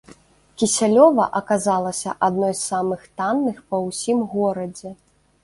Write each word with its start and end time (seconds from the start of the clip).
Кісялёва 0.61 1.27
аказалася 1.39 2.15
адной 2.29 2.57
з 2.61 2.65
самых 2.71 3.05
танных 3.21 3.61
па 3.69 3.83
ўсім 3.91 4.27
горадзе. 4.35 4.89